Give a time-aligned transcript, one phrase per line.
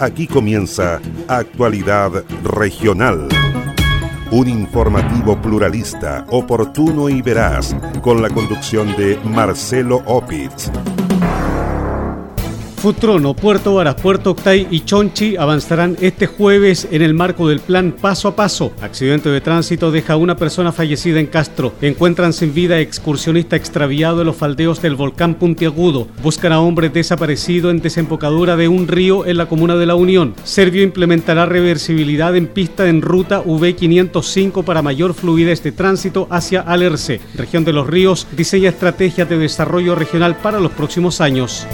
[0.00, 3.28] Aquí comienza Actualidad Regional.
[4.32, 10.70] Un informativo pluralista, oportuno y veraz, con la conducción de Marcelo Opitz.
[12.84, 17.92] Futrono, Puerto Varas, Puerto Octay y Chonchi avanzarán este jueves en el marco del plan
[17.98, 18.74] Paso a Paso.
[18.82, 21.72] Accidente de tránsito deja a una persona fallecida en Castro.
[21.80, 26.08] Encuentran sin vida excursionista extraviado en los faldeos del volcán Puntiagudo.
[26.22, 30.34] Buscan a hombre desaparecido en desembocadura de un río en la comuna de La Unión.
[30.44, 37.22] Servio implementará reversibilidad en pista en ruta V505 para mayor fluidez de tránsito hacia Alerce.
[37.34, 41.66] Región de los Ríos diseña estrategias de desarrollo regional para los próximos años.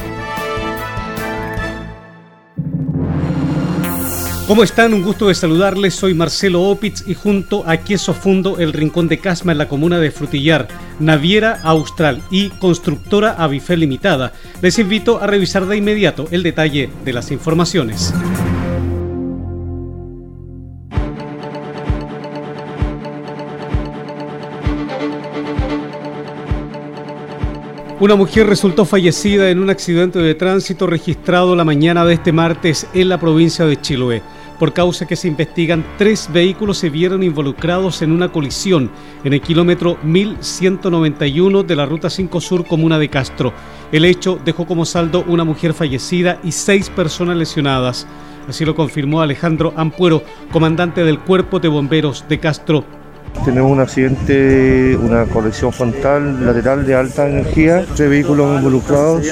[4.51, 4.93] ¿Cómo están?
[4.95, 5.95] Un gusto de saludarles.
[5.95, 10.01] Soy Marcelo Opitz y junto a Queso Fundo, el Rincón de Casma en la comuna
[10.01, 10.67] de Frutillar,
[10.99, 17.13] Naviera Austral y Constructora Avifel Limitada, les invito a revisar de inmediato el detalle de
[17.13, 18.13] las informaciones.
[28.01, 32.89] Una mujer resultó fallecida en un accidente de tránsito registrado la mañana de este martes
[32.95, 34.23] en la provincia de Chiloé.
[34.61, 38.91] Por causa que se investigan, tres vehículos se vieron involucrados en una colisión
[39.25, 43.55] en el kilómetro 1191 de la Ruta 5 Sur, comuna de Castro.
[43.91, 48.07] El hecho dejó como saldo una mujer fallecida y seis personas lesionadas.
[48.51, 50.23] Así lo confirmó Alejandro Ampuero,
[50.53, 52.85] comandante del Cuerpo de Bomberos de Castro
[53.45, 59.25] tenemos un accidente, una colisión frontal lateral de alta energía, tres vehículos involucrados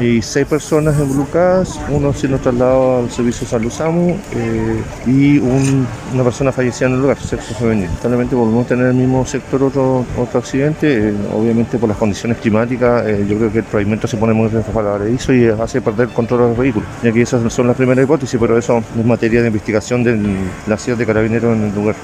[0.00, 6.52] y seis personas involucradas, uno siendo trasladado al servicio Salud SAMU eh, y una persona
[6.52, 7.86] fallecida en el lugar, sexo femenino.
[7.86, 11.98] Lamentablemente volvemos a tener en el mismo sector otro, otro accidente, eh, obviamente por las
[11.98, 16.08] condiciones climáticas, eh, yo creo que el pavimento se pone muy resbaladizo y hace perder
[16.08, 16.88] control de los vehículos.
[17.02, 20.18] Y aquí esas son las primeras hipótesis, pero eso es materia de investigación de
[20.66, 21.96] la ciudad de Carabineros en el lugar.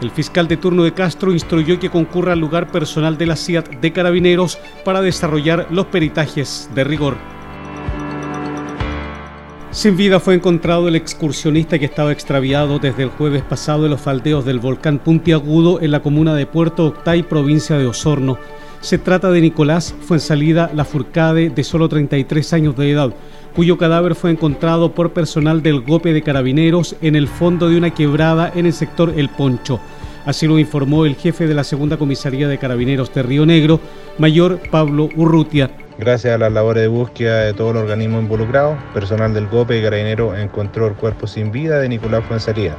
[0.00, 3.80] El fiscal de turno de Castro instruyó que concurra al lugar personal de la CIAT
[3.80, 7.16] de Carabineros para desarrollar los peritajes de rigor.
[9.72, 14.00] Sin vida fue encontrado el excursionista que estaba extraviado desde el jueves pasado en los
[14.00, 18.38] faldeos del volcán Puntiagudo en la comuna de Puerto Octay, provincia de Osorno.
[18.80, 23.12] Se trata de Nicolás Fuensalida Lafurcade, de solo 33 años de edad,
[23.58, 27.92] cuyo cadáver fue encontrado por personal del GOPE de Carabineros en el fondo de una
[27.92, 29.80] quebrada en el sector El Poncho.
[30.24, 33.80] Así lo informó el jefe de la segunda comisaría de Carabineros de Río Negro,
[34.16, 35.72] mayor Pablo Urrutia.
[35.98, 39.82] Gracias a las labores de búsqueda de todo el organismo involucrado, personal del GOPE de
[39.82, 42.76] Carabineros encontró el cuerpo sin vida de Nicolás Fuensalida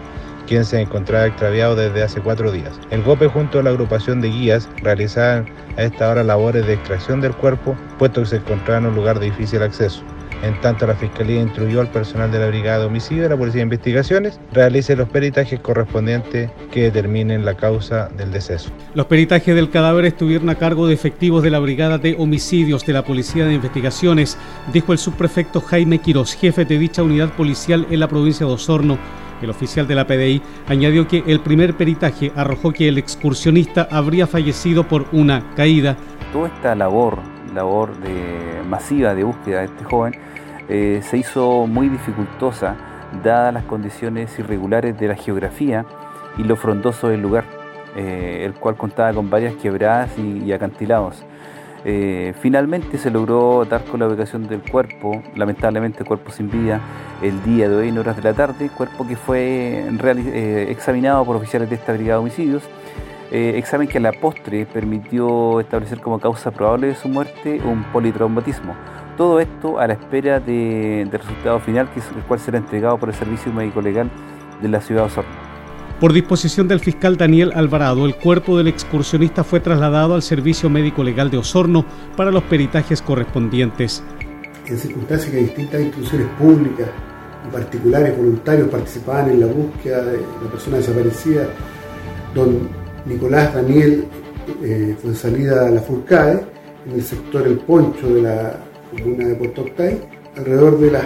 [0.48, 2.80] quien se encontraba extraviado desde hace cuatro días.
[2.90, 5.46] El GOPE junto a la agrupación de guías realizaban
[5.78, 9.20] a esta hora labores de extracción del cuerpo, puesto que se encontraba en un lugar
[9.20, 10.02] de difícil acceso.
[10.42, 13.60] En tanto, la Fiscalía instruyó al personal de la Brigada de Homicidio de la Policía
[13.60, 18.72] de Investigaciones realice los peritajes correspondientes que determinen la causa del deceso.
[18.94, 22.94] Los peritajes del cadáver estuvieron a cargo de efectivos de la Brigada de Homicidios de
[22.94, 24.38] la Policía de Investigaciones,
[24.72, 28.98] dijo el subprefecto Jaime Quirós, jefe de dicha unidad policial en la provincia de Osorno.
[29.42, 34.28] El oficial de la PDI añadió que el primer peritaje arrojó que el excursionista habría
[34.28, 35.98] fallecido por una caída.
[36.34, 37.20] Toda esta labor,
[37.54, 40.16] labor de, masiva de búsqueda de este joven,
[40.70, 42.76] eh, se hizo muy dificultosa
[43.24, 45.86] dadas las condiciones irregulares de la geografía
[46.38, 47.44] y lo frondoso del lugar,
[47.96, 51.24] eh, el cual contaba con varias quebradas y, acantilados.
[51.86, 56.82] Eh, finalmente se logró dar con la ubicación del cuerpo, lamentablemente cuerpo sin vida,
[57.22, 59.86] el día de hoy en horas de la tarde, cuerpo que fue
[60.70, 62.64] examinado por oficiales de esta brigada de homicidios,
[63.32, 68.76] examen que a la postre permitió establecer como causa probable de su muerte un politraumatismo
[69.20, 73.10] todo esto a la espera del resultado final, que es el cual será entregado por
[73.10, 74.10] el Servicio Médico Legal
[74.62, 75.32] de la ciudad de Osorno.
[76.00, 81.04] Por disposición del fiscal Daniel Alvarado, el cuerpo del excursionista fue trasladado al Servicio Médico
[81.04, 81.84] Legal de Osorno
[82.16, 84.02] para los peritajes correspondientes.
[84.66, 86.88] En circunstancias que distintas instituciones públicas
[87.46, 91.46] y particulares voluntarios participaban en la búsqueda de la persona desaparecida,
[92.34, 92.70] don
[93.06, 94.06] Nicolás Daniel
[94.64, 96.42] eh, fue salida a la Furcade,
[96.88, 98.60] en el sector El Poncho de la
[98.92, 100.00] comuna de Puerto Octay.
[100.38, 101.06] Alrededor de las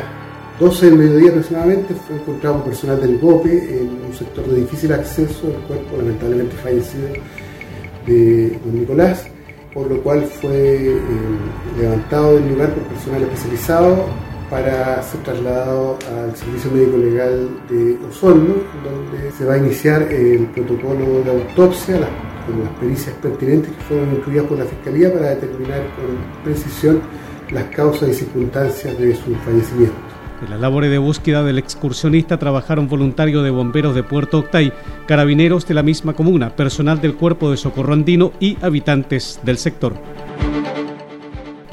[0.60, 4.94] 12 del mediodía aproximadamente fue encontrado un personal del GOPE en un sector de difícil
[4.94, 7.08] acceso, el cuerpo lamentablemente fallecido
[8.06, 9.26] de don Nicolás,
[9.74, 11.00] por lo cual fue eh,
[11.80, 14.06] levantado del lugar por personal especializado
[14.54, 18.54] para ser trasladado al Servicio Médico Legal de Osorno,
[18.84, 21.96] donde se va a iniciar el protocolo de autopsia,
[22.46, 27.02] con las pericias pertinentes que fueron incluidas por la Fiscalía para determinar con precisión
[27.50, 29.96] las causas y circunstancias de su fallecimiento.
[30.44, 34.72] En las labores de búsqueda del excursionista trabajaron voluntarios de bomberos de Puerto Octay,
[35.08, 39.94] carabineros de la misma comuna, personal del Cuerpo de Socorro Andino y habitantes del sector.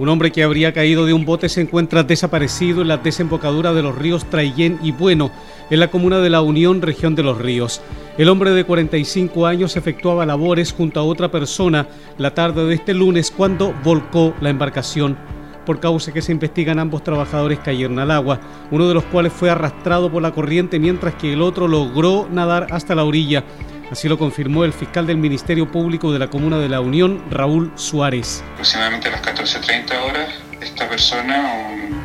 [0.00, 3.82] Un hombre que habría caído de un bote se encuentra desaparecido en la desembocadura de
[3.82, 5.30] los ríos Traillén y Bueno,
[5.68, 7.82] en la comuna de La Unión, región de los ríos.
[8.16, 11.86] El hombre de 45 años efectuaba labores junto a otra persona
[12.16, 15.18] la tarde de este lunes cuando volcó la embarcación.
[15.66, 19.50] Por causa que se investigan ambos trabajadores cayeron al agua, uno de los cuales fue
[19.50, 23.44] arrastrado por la corriente mientras que el otro logró nadar hasta la orilla.
[23.90, 27.72] Así lo confirmó el fiscal del Ministerio Público de la Comuna de la Unión, Raúl
[27.74, 28.44] Suárez.
[28.52, 30.28] Aproximadamente a las 14.30 horas,
[30.60, 31.36] esta persona,
[31.72, 32.00] un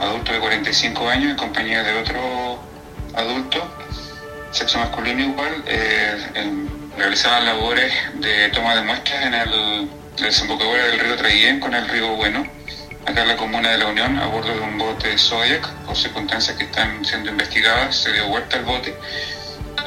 [0.00, 2.58] adulto de 45 años, en compañía de otro
[3.14, 3.58] adulto,
[4.52, 6.16] sexo masculino igual, eh,
[6.96, 12.08] realizaban labores de toma de muestras en el desembocadura del río Traillén con el río
[12.16, 12.46] Bueno,
[13.04, 16.56] acá en la comuna de la Unión, a bordo de un bote Zodiac, por circunstancias
[16.56, 18.96] que están siendo investigadas, se dio vuelta el bote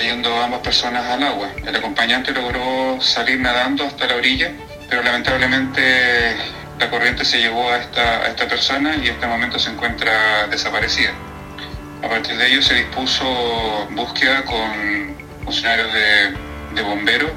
[0.02, 1.50] yendo ambas personas al agua.
[1.66, 4.52] El acompañante logró salir nadando hasta la orilla,
[4.90, 6.36] pero lamentablemente
[6.80, 11.12] la corriente se llevó a esta, esta persona y en este momento se encuentra desaparecida.
[12.04, 15.16] A partir de ello se dispuso búsqueda con
[15.46, 16.36] funcionarios de,
[16.76, 17.32] de bomberos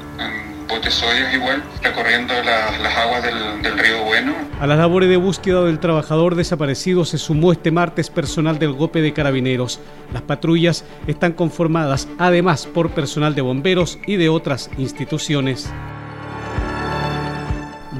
[1.33, 4.33] igual, recorriendo las aguas del, río Bueno.
[4.59, 9.01] A las labores de búsqueda del trabajador desaparecido se sumó este martes personal del GOPE
[9.01, 9.79] de Carabineros.
[10.13, 15.71] Las patrullas están conformadas además por personal de bomberos y de otras instituciones.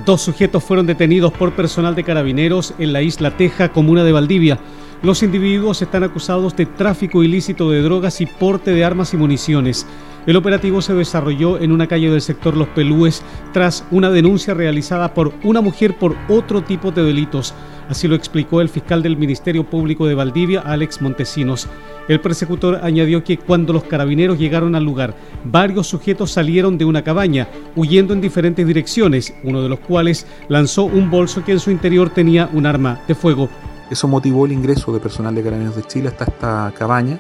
[0.06, 4.60] Dos sujetos fueron detenidos por personal de carabineros en la isla Teja, comuna de Valdivia.
[5.02, 9.88] Los individuos están acusados de tráfico ilícito de drogas y porte de armas y municiones.
[10.26, 13.22] El operativo se desarrolló en una calle del sector Los Pelúes
[13.54, 17.54] tras una denuncia realizada por una mujer por otro tipo de delitos.
[17.90, 21.68] Así lo explicó el fiscal del Ministerio Público de Valdivia, Alex Montesinos.
[22.08, 27.04] El persecutor añadió que cuando los carabineros llegaron al lugar, varios sujetos salieron de una
[27.04, 31.70] cabaña, huyendo en diferentes direcciones, uno de los cuales lanzó un bolso que en su
[31.70, 33.48] interior tenía un arma de fuego.
[33.92, 37.20] Eso motivó el ingreso de personal de Carabineros de Chile hasta esta cabaña,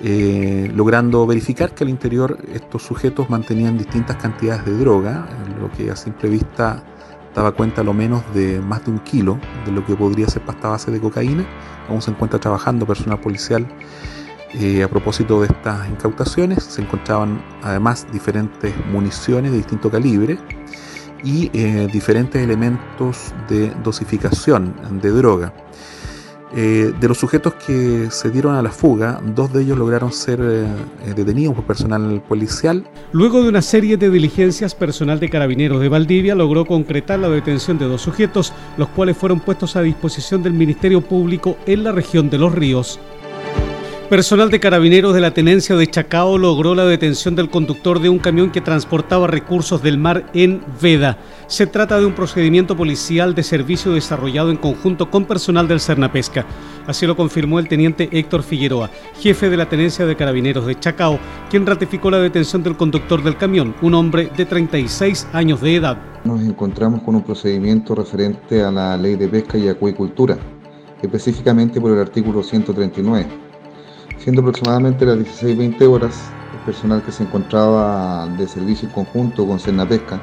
[0.00, 5.28] eh, logrando verificar que al interior estos sujetos mantenían distintas cantidades de droga,
[5.60, 6.82] lo que a simple vista
[7.34, 10.68] daba cuenta lo menos de más de un kilo de lo que podría ser pasta
[10.68, 11.44] base de cocaína.
[11.88, 13.66] Aún se encuentra trabajando personal policial
[14.54, 16.64] eh, a propósito de estas incautaciones.
[16.64, 20.38] Se encontraban además diferentes municiones de distinto calibre
[21.24, 25.52] y eh, diferentes elementos de dosificación de droga.
[26.56, 30.40] Eh, de los sujetos que se dieron a la fuga, dos de ellos lograron ser
[30.42, 30.66] eh,
[31.14, 32.84] detenidos por personal policial.
[33.12, 37.78] Luego de una serie de diligencias, personal de carabineros de Valdivia logró concretar la detención
[37.78, 42.30] de dos sujetos, los cuales fueron puestos a disposición del Ministerio Público en la región
[42.30, 42.98] de Los Ríos.
[44.08, 48.18] Personal de carabineros de la tenencia de Chacao logró la detención del conductor de un
[48.18, 51.18] camión que transportaba recursos del mar en Veda.
[51.46, 56.46] Se trata de un procedimiento policial de servicio desarrollado en conjunto con personal del Cernapesca.
[56.86, 58.88] Así lo confirmó el teniente Héctor Figueroa,
[59.20, 61.18] jefe de la tenencia de carabineros de Chacao,
[61.50, 65.98] quien ratificó la detención del conductor del camión, un hombre de 36 años de edad.
[66.24, 70.38] Nos encontramos con un procedimiento referente a la ley de pesca y acuicultura,
[71.02, 73.47] específicamente por el artículo 139
[74.18, 79.60] Siendo aproximadamente las 16-20 horas, el personal que se encontraba de servicio en conjunto con
[79.60, 80.20] Cernapesca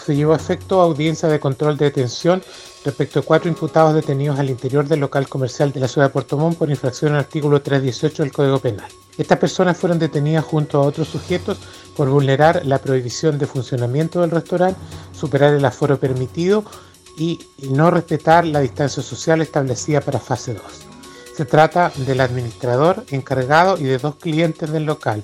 [0.04, 2.42] se llevó a efecto audiencia de control de detención
[2.85, 6.37] respecto a cuatro imputados detenidos al interior del local comercial de la ciudad de Puerto
[6.37, 8.90] Montt por infracción al artículo 318 del Código Penal.
[9.18, 11.59] Estas personas fueron detenidas junto a otros sujetos
[11.97, 14.80] por vulnerar la prohibición de funcionamiento del restaurante,
[15.12, 16.64] superar el aforo permitido
[17.16, 17.38] y
[17.71, 20.62] no respetar la distancia social establecida para fase 2.
[21.37, 25.23] Se trata del administrador encargado y de dos clientes del local,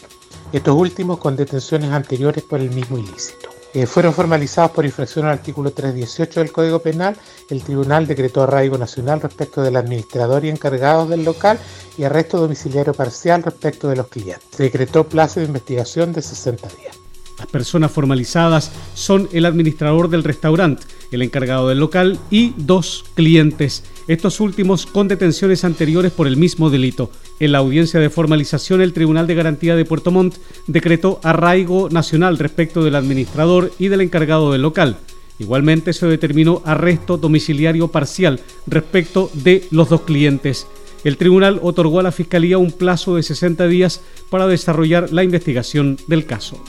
[0.52, 3.47] estos últimos con detenciones anteriores por el mismo ilícito.
[3.74, 7.16] Eh, fueron formalizados por infracción al artículo 318 del Código Penal.
[7.50, 11.58] El tribunal decretó arraigo nacional respecto del administrador y encargado del local
[11.98, 14.56] y arresto domiciliario parcial respecto de los clientes.
[14.56, 16.98] Decretó plazo de investigación de 60 días.
[17.38, 23.84] Las personas formalizadas son el administrador del restaurante, el encargado del local y dos clientes,
[24.08, 27.10] estos últimos con detenciones anteriores por el mismo delito.
[27.38, 30.36] En la audiencia de formalización, el Tribunal de Garantía de Puerto Montt
[30.66, 34.96] decretó arraigo nacional respecto del administrador y del encargado del local.
[35.38, 40.66] Igualmente se determinó arresto domiciliario parcial respecto de los dos clientes.
[41.04, 44.00] El tribunal otorgó a la Fiscalía un plazo de 60 días
[44.30, 46.60] para desarrollar la investigación del caso.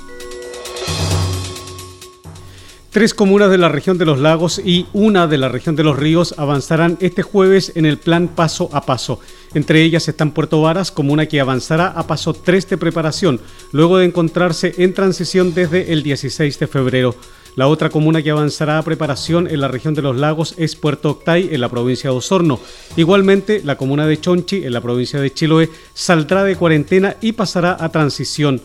[2.91, 5.95] Tres comunas de la región de los lagos y una de la región de los
[5.95, 9.19] ríos avanzarán este jueves en el plan paso a paso.
[9.53, 13.41] Entre ellas están Puerto Varas, comuna que avanzará a paso 3 de preparación,
[13.73, 17.15] luego de encontrarse en transición desde el 16 de febrero.
[17.55, 21.11] La otra comuna que avanzará a preparación en la región de los lagos es Puerto
[21.11, 22.59] Octay, en la provincia de Osorno.
[22.97, 27.77] Igualmente, la comuna de Chonchi, en la provincia de Chiloé, saldrá de cuarentena y pasará
[27.79, 28.61] a transición.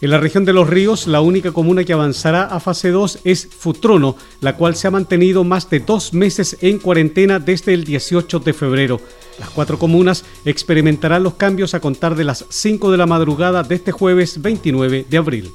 [0.00, 3.46] En la región de los ríos, la única comuna que avanzará a fase 2 es
[3.46, 8.40] Futrono, la cual se ha mantenido más de dos meses en cuarentena desde el 18
[8.40, 9.00] de febrero.
[9.38, 13.74] Las cuatro comunas experimentarán los cambios a contar de las 5 de la madrugada de
[13.76, 15.52] este jueves 29 de abril.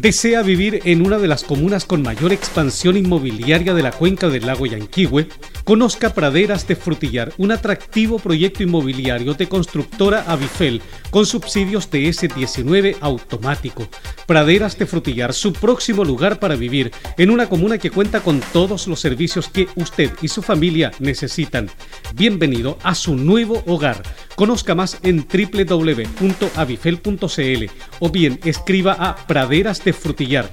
[0.00, 4.46] Desea vivir en una de las comunas con mayor expansión inmobiliaria de la cuenca del
[4.46, 5.28] lago Yanquihue,
[5.64, 12.96] conozca Praderas de Frutillar, un atractivo proyecto inmobiliario de constructora Avifel con subsidios de S19
[13.00, 13.88] automático.
[14.26, 18.86] Praderas de Frutillar, su próximo lugar para vivir en una comuna que cuenta con todos
[18.86, 21.68] los servicios que usted y su familia necesitan.
[22.14, 24.02] Bienvenido a su nuevo hogar
[24.38, 27.64] Conozca más en www.avifel.cl
[27.98, 30.48] o bien escriba a praderas de frutillar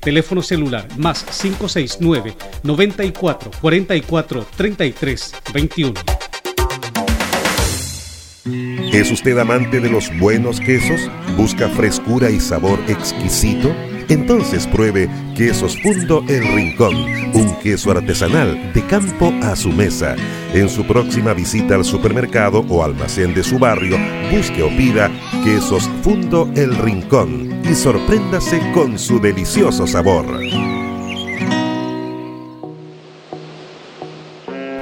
[0.00, 5.92] Teléfono celular más 569 94 44 33 21.
[8.94, 11.10] ¿Es usted amante de los buenos quesos?
[11.36, 13.76] ¿Busca frescura y sabor exquisito?
[14.08, 16.94] Entonces pruebe Quesos Fundo El Rincón,
[17.34, 20.16] un queso artesanal de campo a su mesa.
[20.56, 23.98] En su próxima visita al supermercado o almacén de su barrio,
[24.30, 25.10] busque o pida
[25.44, 30.24] Quesos Fundo El Rincón y sorpréndase con su delicioso sabor.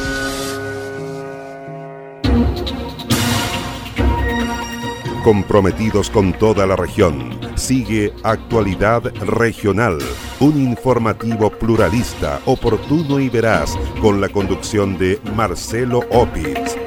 [5.25, 9.97] Comprometidos con toda la región, sigue Actualidad Regional,
[10.39, 16.84] un informativo pluralista, oportuno y veraz, con la conducción de Marcelo Opitz.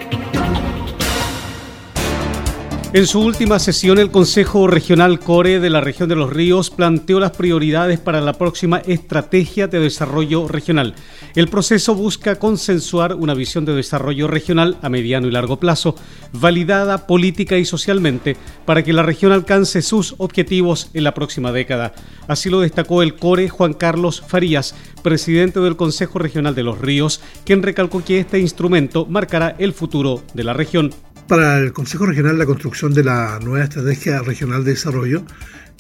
[2.95, 7.21] En su última sesión, el Consejo Regional Core de la región de los ríos planteó
[7.21, 10.95] las prioridades para la próxima estrategia de desarrollo regional.
[11.35, 15.97] El proceso busca consensuar una visión de desarrollo regional a mediano y largo plazo,
[16.33, 21.93] validada política y socialmente, para que la región alcance sus objetivos en la próxima década.
[22.27, 27.21] Así lo destacó el Core Juan Carlos Farías, presidente del Consejo Regional de los Ríos,
[27.45, 30.95] quien recalcó que este instrumento marcará el futuro de la región.
[31.29, 35.25] Para el Consejo Regional, la construcción de la nueva Estrategia Regional de Desarrollo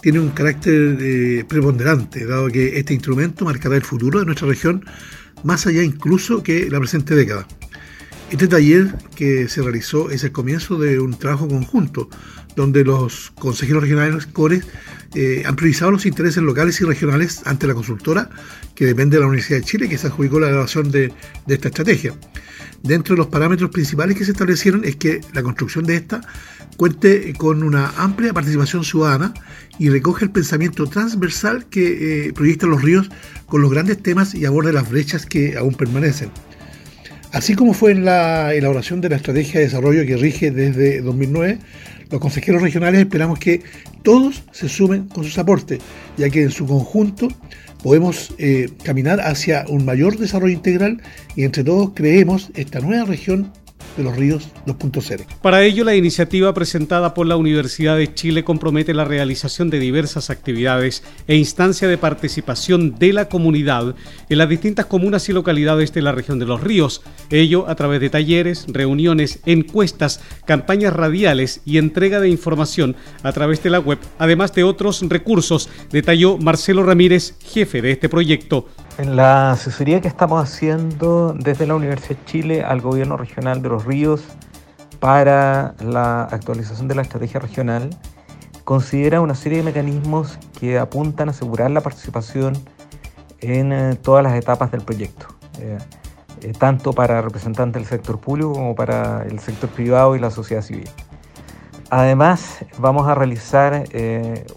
[0.03, 4.85] tiene un carácter eh, preponderante, dado que este instrumento marcará el futuro de nuestra región
[5.45, 7.47] más allá incluso que la presente década.
[8.31, 12.11] Este taller que se realizó es el comienzo de un trabajo conjunto,
[12.57, 14.67] donde los consejeros regionales CORES
[15.15, 18.29] eh, han priorizado los intereses locales y regionales ante la consultora
[18.75, 21.13] que depende de la Universidad de Chile, que se adjudicó la elaboración de
[21.47, 22.15] esta estrategia.
[22.83, 26.21] Dentro de los parámetros principales que se establecieron es que la construcción de esta
[26.77, 29.35] cuente con una amplia participación ciudadana
[29.79, 33.09] y recoge el pensamiento transversal que eh, proyecta los ríos
[33.47, 36.31] con los grandes temas y aborde las brechas que aún permanecen.
[37.33, 41.59] Así como fue en la elaboración de la estrategia de desarrollo que rige desde 2009,
[42.11, 43.63] los consejeros regionales esperamos que
[44.03, 45.81] todos se sumen con sus aportes,
[46.17, 47.29] ya que en su conjunto
[47.83, 51.03] podemos eh, caminar hacia un mayor desarrollo integral
[51.37, 53.53] y entre todos creemos esta nueva región
[53.99, 55.27] de los ríos 2.0.
[55.43, 60.31] Para ello, la iniciativa presentada por la Universidad de Chile compromete la realización de diversas
[60.31, 63.95] actividades e instancias de participación de la comunidad
[64.29, 68.01] en las distintas comunas y localidades de la región de los ríos, ello a través
[68.01, 73.99] de talleres, reuniones, encuestas, campañas radiales y entrega de información a través de la web,
[74.19, 78.69] además de otros recursos, detalló Marcelo Ramírez, jefe de este proyecto.
[78.99, 83.69] En la asesoría que estamos haciendo desde la Universidad de Chile al Gobierno Regional de
[83.69, 84.25] los Ríos
[84.99, 87.91] para la actualización de la estrategia regional,
[88.65, 92.55] considera una serie de mecanismos que apuntan a asegurar la participación
[93.41, 95.29] en eh, todas las etapas del proyecto,
[95.61, 95.79] eh,
[96.43, 100.63] eh, tanto para representantes del sector público como para el sector privado y la sociedad
[100.63, 100.91] civil.
[101.91, 103.85] Además, vamos a realizar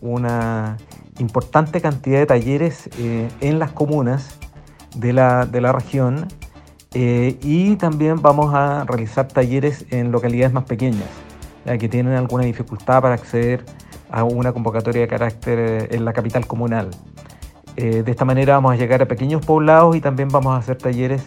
[0.01, 0.77] una
[1.19, 4.37] importante cantidad de talleres eh, en las comunas
[4.95, 6.27] de la, región
[6.93, 11.07] eh, y también vamos a realizar talleres en localidades más pequeñas,
[11.79, 13.63] que tienen alguna dificultad para acceder
[14.09, 16.89] a una convocatoria de carácter eh, en la capital comunal.
[17.75, 21.23] de esta manera vamos a llegar a pequeños poblados y también vamos a hacer talleres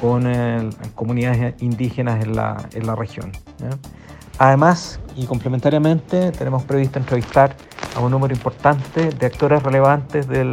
[0.00, 0.22] con
[0.94, 3.32] comunidades indígenas en la, en la región.
[4.40, 7.54] Además, y complementariamente, tenemos previsto entrevistar
[7.94, 10.44] a un número importante de actores relevantes de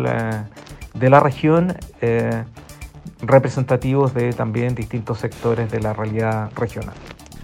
[1.10, 2.44] la región, eh,
[3.22, 6.96] representativos de también distintos sectores de la realidad regional.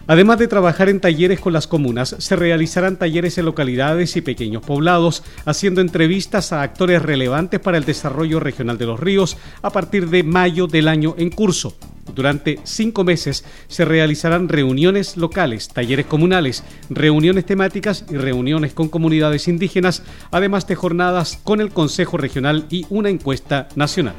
[0.06, 4.66] Además de trabajar en talleres con las comunas, se realizarán talleres en localidades y pequeños
[4.66, 10.10] poblados, haciendo entrevistas a actores relevantes para el desarrollo regional de los ríos a partir
[10.10, 11.78] de mayo del año en curso.
[12.14, 19.48] Durante cinco meses se realizarán reuniones locales, talleres comunales, reuniones temáticas y reuniones con comunidades
[19.48, 24.16] indígenas, además de jornadas con el Consejo Regional y una encuesta nacional.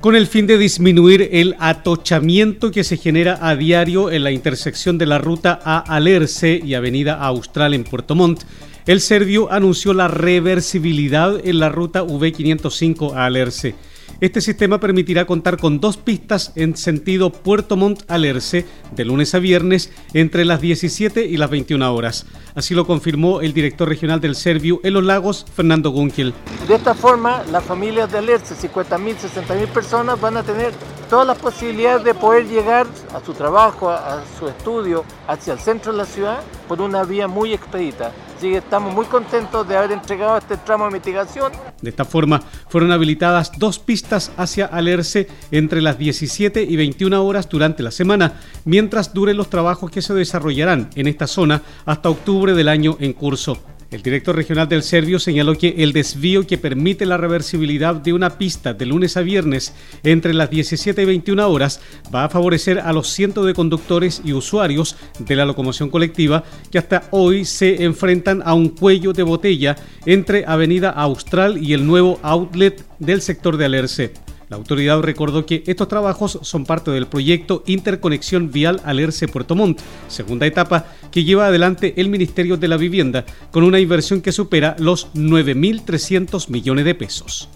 [0.00, 4.98] con el fin de disminuir el atochamiento que se genera a diario en la intersección
[4.98, 8.44] de la ruta A Alerce y Avenida Austral en Puerto Montt.
[8.86, 13.74] El Servio anunció la reversibilidad en la ruta V505 a Alerce.
[14.18, 19.40] Este sistema permitirá contar con dos pistas en sentido Puerto Montt Alerce de lunes a
[19.40, 22.24] viernes entre las 17 y las 21 horas.
[22.54, 26.32] Así lo confirmó el director regional del Serviu en los lagos, Fernando Gunkel.
[26.66, 30.72] De esta forma, las familias de Alerce, 50.000, 60.000 personas, van a tener
[31.10, 35.92] todas las posibilidades de poder llegar a su trabajo, a, su estudio, hacia el centro
[35.92, 38.12] de la ciudad por una vía muy expedita.
[38.36, 41.52] Así que estamos muy contentos de haber entregado este tramo de mitigación.
[41.80, 47.48] De esta forma, fueron habilitadas dos pistas hacia Alerce entre las 17 y 21 horas
[47.48, 48.34] durante la semana,
[48.66, 53.14] mientras duren los trabajos que se desarrollarán en esta zona hasta octubre del año en
[53.14, 53.58] curso.
[53.96, 58.36] El director regional del Servio señaló que el desvío que permite la reversibilidad de una
[58.36, 61.80] pista de lunes a viernes entre las 17 y 21 horas
[62.14, 66.76] va a favorecer a los cientos de conductores y usuarios de la locomoción colectiva que
[66.76, 72.20] hasta hoy se enfrentan a un cuello de botella entre Avenida Austral y el nuevo
[72.20, 74.12] outlet del sector de Alerce.
[74.48, 79.80] La autoridad recordó que estos trabajos son parte del proyecto Interconexión Vial Alerce Puerto Montt,
[80.08, 84.76] segunda etapa que lleva adelante el Ministerio de la Vivienda, con una inversión que supera
[84.78, 87.48] los 9.300 millones de pesos.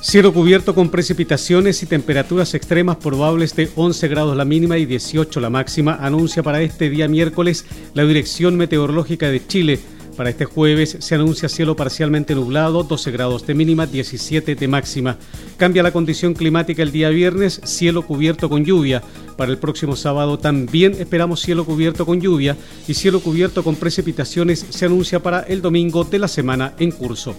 [0.02, 5.42] Cielo cubierto con precipitaciones y temperaturas extremas probables de 11 grados la mínima y 18
[5.42, 7.66] la máxima, anuncia para este día miércoles
[7.96, 9.80] la Dirección Meteorológica de Chile
[10.16, 15.18] para este jueves se anuncia cielo parcialmente nublado, 12 grados de mínima, 17 de máxima.
[15.58, 19.04] Cambia la condición climática el día viernes, cielo cubierto con lluvia.
[19.38, 22.56] Para el próximo sábado también esperamos cielo cubierto con lluvia
[22.88, 27.36] y cielo cubierto con precipitaciones se anuncia para el domingo de la semana en curso.